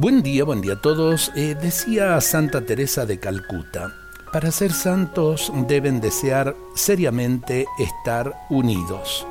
Buen 0.00 0.22
día, 0.22 0.44
buen 0.44 0.62
día 0.62 0.72
a 0.72 0.80
todos. 0.80 1.30
Eh, 1.36 1.54
decía 1.60 2.18
Santa 2.22 2.62
Teresa 2.62 3.04
de 3.04 3.20
Calcuta, 3.20 3.92
para 4.32 4.50
ser 4.50 4.72
santos 4.72 5.52
deben 5.68 6.00
desear 6.00 6.56
seriamente 6.74 7.66
estar 7.78 8.46
unidos. 8.48 9.26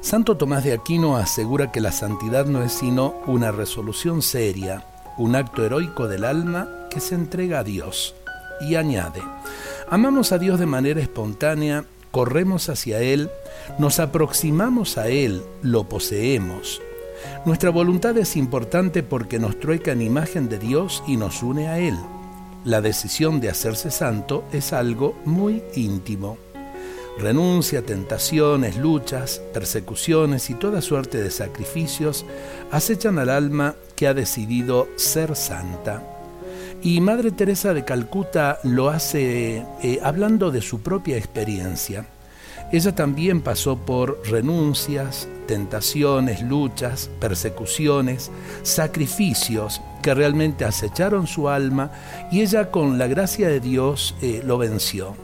Santo 0.00 0.36
Tomás 0.36 0.64
de 0.64 0.72
Aquino 0.72 1.16
asegura 1.16 1.70
que 1.70 1.80
la 1.80 1.92
santidad 1.92 2.46
no 2.46 2.64
es 2.64 2.72
sino 2.72 3.14
una 3.28 3.52
resolución 3.52 4.20
seria, 4.20 4.84
un 5.16 5.36
acto 5.36 5.64
heroico 5.64 6.08
del 6.08 6.24
alma 6.24 6.68
que 6.90 6.98
se 6.98 7.14
entrega 7.14 7.60
a 7.60 7.64
Dios. 7.64 8.16
Y 8.62 8.74
añade, 8.74 9.22
amamos 9.88 10.32
a 10.32 10.38
Dios 10.38 10.58
de 10.58 10.66
manera 10.66 11.00
espontánea, 11.00 11.84
corremos 12.10 12.68
hacia 12.68 13.00
Él, 13.00 13.30
nos 13.78 14.00
aproximamos 14.00 14.98
a 14.98 15.06
Él, 15.06 15.40
lo 15.62 15.84
poseemos. 15.84 16.82
Nuestra 17.44 17.70
voluntad 17.70 18.16
es 18.18 18.36
importante 18.36 19.02
porque 19.02 19.38
nos 19.38 19.58
trueca 19.58 19.92
en 19.92 20.02
imagen 20.02 20.48
de 20.48 20.58
Dios 20.58 21.02
y 21.06 21.16
nos 21.16 21.42
une 21.42 21.68
a 21.68 21.78
Él. 21.78 21.96
La 22.64 22.80
decisión 22.80 23.40
de 23.40 23.50
hacerse 23.50 23.90
santo 23.90 24.44
es 24.52 24.72
algo 24.72 25.16
muy 25.24 25.62
íntimo. 25.74 26.38
Renuncia, 27.18 27.82
tentaciones, 27.82 28.76
luchas, 28.76 29.40
persecuciones 29.52 30.48
y 30.48 30.54
toda 30.54 30.80
suerte 30.80 31.22
de 31.22 31.30
sacrificios 31.30 32.24
acechan 32.70 33.18
al 33.18 33.28
alma 33.28 33.74
que 33.96 34.06
ha 34.06 34.14
decidido 34.14 34.88
ser 34.96 35.36
santa. 35.36 36.02
Y 36.82 37.00
Madre 37.00 37.30
Teresa 37.30 37.74
de 37.74 37.84
Calcuta 37.84 38.58
lo 38.64 38.88
hace 38.88 39.64
eh, 39.82 40.00
hablando 40.02 40.50
de 40.50 40.62
su 40.62 40.80
propia 40.80 41.16
experiencia. 41.16 42.06
Ella 42.72 42.94
también 42.94 43.42
pasó 43.42 43.76
por 43.76 44.22
renuncias, 44.26 45.28
tentaciones, 45.46 46.42
luchas, 46.42 47.10
persecuciones, 47.20 48.30
sacrificios 48.62 49.80
que 50.02 50.14
realmente 50.14 50.64
acecharon 50.64 51.26
su 51.26 51.48
alma 51.48 51.90
y 52.30 52.40
ella 52.40 52.70
con 52.70 52.98
la 52.98 53.06
gracia 53.06 53.48
de 53.48 53.60
Dios 53.60 54.14
eh, 54.22 54.42
lo 54.44 54.58
venció. 54.58 55.14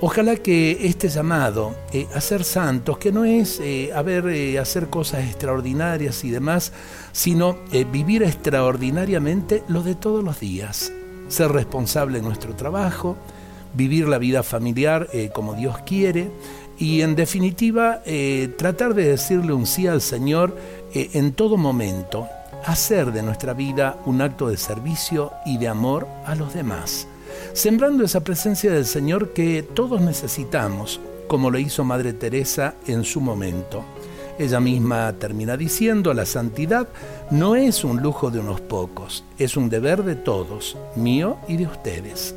Ojalá 0.00 0.36
que 0.36 0.86
este 0.86 1.08
llamado 1.08 1.74
eh, 1.92 2.06
a 2.14 2.20
ser 2.20 2.44
santos, 2.44 2.98
que 2.98 3.10
no 3.10 3.24
es 3.24 3.58
eh, 3.60 3.92
hacer 4.60 4.88
cosas 4.88 5.24
extraordinarias 5.24 6.22
y 6.22 6.30
demás, 6.30 6.72
sino 7.10 7.58
vivir 7.90 8.22
extraordinariamente 8.22 9.64
lo 9.66 9.82
de 9.82 9.96
todos 9.96 10.22
los 10.22 10.38
días, 10.38 10.92
ser 11.26 11.50
responsable 11.50 12.18
en 12.18 12.24
nuestro 12.24 12.54
trabajo, 12.54 13.16
vivir 13.74 14.08
la 14.08 14.18
vida 14.18 14.42
familiar 14.42 15.08
como 15.32 15.54
Dios 15.54 15.76
quiere, 15.86 16.30
y 16.78 17.02
en 17.02 17.16
definitiva 17.16 18.02
eh, 18.06 18.54
tratar 18.56 18.94
de 18.94 19.08
decirle 19.08 19.52
un 19.52 19.66
sí 19.66 19.86
al 19.86 20.00
Señor 20.00 20.56
eh, 20.94 21.10
en 21.14 21.32
todo 21.32 21.56
momento, 21.56 22.28
hacer 22.64 23.12
de 23.12 23.22
nuestra 23.22 23.52
vida 23.52 23.98
un 24.06 24.22
acto 24.22 24.48
de 24.48 24.56
servicio 24.56 25.32
y 25.44 25.58
de 25.58 25.68
amor 25.68 26.06
a 26.24 26.34
los 26.34 26.54
demás, 26.54 27.08
sembrando 27.52 28.04
esa 28.04 28.20
presencia 28.20 28.72
del 28.72 28.86
Señor 28.86 29.32
que 29.32 29.62
todos 29.62 30.00
necesitamos, 30.00 31.00
como 31.26 31.50
lo 31.50 31.58
hizo 31.58 31.84
Madre 31.84 32.12
Teresa 32.12 32.74
en 32.86 33.04
su 33.04 33.20
momento. 33.20 33.84
Ella 34.38 34.60
misma 34.60 35.12
termina 35.14 35.56
diciendo, 35.56 36.14
la 36.14 36.24
santidad 36.24 36.86
no 37.32 37.56
es 37.56 37.82
un 37.82 38.00
lujo 38.00 38.30
de 38.30 38.38
unos 38.38 38.60
pocos, 38.60 39.24
es 39.36 39.56
un 39.56 39.68
deber 39.68 40.04
de 40.04 40.14
todos, 40.14 40.76
mío 40.94 41.38
y 41.48 41.56
de 41.56 41.66
ustedes. 41.66 42.36